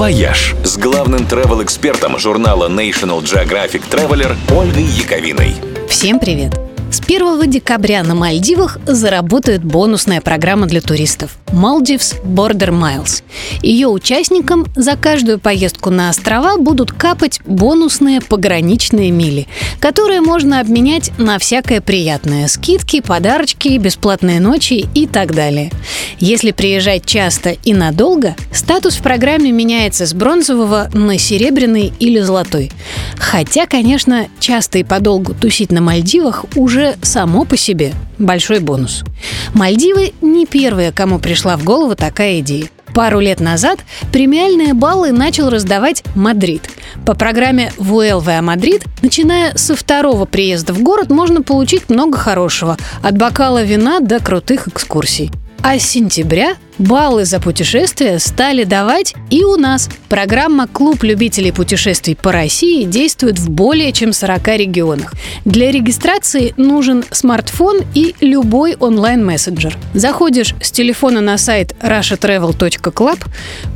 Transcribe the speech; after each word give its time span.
«Вояж» 0.00 0.54
с 0.64 0.78
главным 0.78 1.26
travel-экспертом 1.26 2.18
журнала 2.18 2.70
National 2.70 3.20
Geographic 3.20 3.82
Traveler 3.90 4.34
Ольгой 4.50 4.84
Яковиной. 4.84 5.54
Всем 5.90 6.18
привет! 6.18 6.69
С 6.90 7.00
1 7.00 7.48
декабря 7.48 8.02
на 8.02 8.16
Мальдивах 8.16 8.78
заработает 8.84 9.62
бонусная 9.62 10.20
программа 10.20 10.66
для 10.66 10.80
туристов 10.80 11.38
Maldives 11.52 12.20
Border 12.24 12.70
Miles. 12.70 13.22
Ее 13.62 13.86
участникам 13.86 14.66
за 14.74 14.96
каждую 14.96 15.38
поездку 15.38 15.90
на 15.90 16.10
острова 16.10 16.56
будут 16.56 16.90
капать 16.90 17.40
бонусные 17.44 18.20
пограничные 18.20 19.12
мили, 19.12 19.46
которые 19.78 20.20
можно 20.20 20.58
обменять 20.58 21.12
на 21.16 21.38
всякое 21.38 21.80
приятное– 21.80 22.46
скидки, 22.48 23.00
подарочки, 23.00 23.78
бесплатные 23.78 24.40
ночи 24.40 24.88
и 24.92 25.06
так 25.06 25.32
далее. 25.32 25.70
Если 26.18 26.50
приезжать 26.50 27.06
часто 27.06 27.50
и 27.50 27.72
надолго, 27.72 28.34
статус 28.52 28.96
в 28.96 29.02
программе 29.02 29.52
меняется 29.52 30.06
с 30.06 30.12
бронзового 30.12 30.90
на 30.92 31.18
серебряный 31.18 31.92
или 32.00 32.18
золотой. 32.18 32.72
Хотя, 33.20 33.66
конечно, 33.66 34.26
часто 34.40 34.78
и 34.78 34.82
подолгу 34.82 35.34
тусить 35.34 35.70
на 35.70 35.82
Мальдивах 35.82 36.46
уже 36.56 36.96
само 37.02 37.44
по 37.44 37.56
себе 37.56 37.92
большой 38.18 38.60
бонус. 38.60 39.04
Мальдивы 39.52 40.14
не 40.22 40.46
первые, 40.46 40.90
кому 40.90 41.18
пришла 41.18 41.56
в 41.58 41.62
голову 41.62 41.94
такая 41.94 42.40
идея. 42.40 42.68
Пару 42.94 43.20
лет 43.20 43.38
назад 43.38 43.80
премиальные 44.10 44.74
баллы 44.74 45.12
начал 45.12 45.48
раздавать 45.48 46.02
Мадрид. 46.16 46.68
По 47.06 47.14
программе 47.14 47.72
«Vuelve 47.76 48.42
a 48.42 48.46
Madrid», 48.46 48.84
начиная 49.02 49.56
со 49.56 49.76
второго 49.76 50.24
приезда 50.24 50.72
в 50.72 50.82
город, 50.82 51.10
можно 51.10 51.42
получить 51.42 51.88
много 51.88 52.18
хорошего– 52.18 52.78
от 53.02 53.16
бокала 53.16 53.62
вина 53.62 54.00
до 54.00 54.18
крутых 54.18 54.66
экскурсий. 54.66 55.30
А 55.62 55.78
с 55.78 55.82
сентября 55.82 56.56
баллы 56.78 57.26
за 57.26 57.38
путешествия 57.38 58.18
стали 58.18 58.64
давать 58.64 59.14
и 59.28 59.44
у 59.44 59.56
нас. 59.56 59.90
Программа 60.08 60.66
«Клуб 60.66 61.02
любителей 61.02 61.52
путешествий 61.52 62.16
по 62.16 62.32
России» 62.32 62.84
действует 62.84 63.38
в 63.38 63.50
более 63.50 63.92
чем 63.92 64.14
40 64.14 64.48
регионах. 64.56 65.12
Для 65.44 65.70
регистрации 65.70 66.54
нужен 66.56 67.04
смартфон 67.10 67.82
и 67.94 68.14
любой 68.20 68.74
онлайн-мессенджер. 68.76 69.76
Заходишь 69.92 70.54
с 70.62 70.70
телефона 70.70 71.20
на 71.20 71.36
сайт 71.36 71.74
russiatravel.club, 71.82 73.18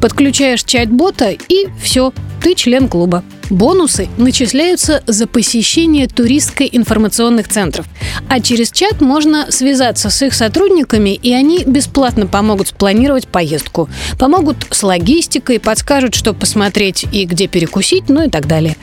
подключаешь 0.01 0.65
чат-бота 0.65 1.33
и 1.33 1.69
все, 1.83 2.15
ты 2.43 2.55
член 2.55 2.89
клуба. 2.89 3.23
Бонусы 3.51 4.09
начисляются 4.17 5.03
за 5.07 5.27
посещение 5.27 6.07
туристско-информационных 6.09 7.49
центров. 7.49 7.87
А 8.29 8.41
через 8.41 8.71
чат 8.71 9.01
можно 9.01 9.51
связаться 9.51 10.11
с 10.11 10.23
их 10.23 10.35
сотрудниками, 10.35 11.11
и 11.11 11.33
они 11.33 11.65
бесплатно 11.65 12.27
помогут 12.27 12.69
спланировать 12.69 13.29
поездку. 13.29 13.89
Помогут 14.19 14.57
с 14.71 14.83
логистикой, 14.83 15.61
подскажут, 15.61 16.15
что 16.15 16.33
посмотреть 16.33 17.05
и 17.13 17.25
где 17.25 17.47
перекусить, 17.47 18.09
ну 18.09 18.27
и 18.27 18.31
так 18.31 18.47
далее. 18.47 18.77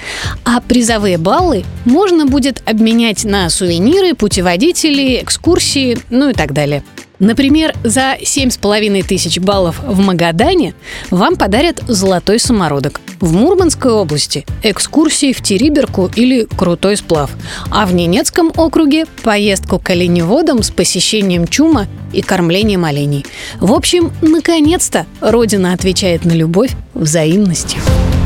А 0.44 0.62
призовые 0.62 1.18
баллы 1.18 1.64
можно 1.86 2.26
будет 2.26 2.62
обменять 2.66 3.24
на 3.24 3.50
сувениры, 3.50 4.14
путеводители, 4.14 5.22
экскурсии, 5.22 5.98
ну 6.10 6.30
и 6.30 6.34
так 6.34 6.54
далее. 6.54 6.84
Например, 7.22 7.76
за 7.84 8.16
7,5 8.20 9.04
тысяч 9.04 9.38
баллов 9.38 9.80
в 9.86 10.00
Магадане 10.00 10.74
вам 11.12 11.36
подарят 11.36 11.80
золотой 11.88 12.40
самородок. 12.40 13.00
В 13.20 13.32
Мурманской 13.32 13.92
области– 13.92 14.44
экскурсии 14.64 15.32
в 15.32 15.40
Териберку 15.44 16.10
или 16.16 16.46
крутой 16.46 16.98
сплав. 16.98 17.30
А 17.70 17.86
в 17.86 17.94
Ненецком 17.94 18.52
округе– 18.58 19.06
поездку 19.24 19.78
к 19.78 19.92
оленеводам 19.92 20.64
с 20.64 20.72
посещением 20.72 21.48
чума 21.48 21.86
и 22.12 22.24
кормлением 22.24 22.86
оленей. 22.86 23.24
В 23.60 23.72
общем, 23.74 24.12
наконец-то 24.24 25.06
Родина 25.22 25.74
отвечает 25.74 26.26
на 26.26 26.32
любовь 26.32 26.72
взаимностью. 26.96 27.80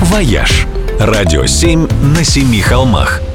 «Вояж»– 0.03 0.67
радио 0.99 1.45
7 1.45 1.87
на 2.15 2.23
семи 2.23 2.61
холмах– 2.61 3.21